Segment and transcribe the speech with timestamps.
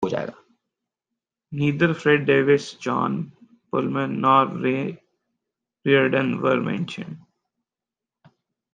[1.51, 3.33] Neither Fred Davis, John
[3.71, 4.99] Pulman nor Ray
[5.85, 7.19] Reardon were mentioned.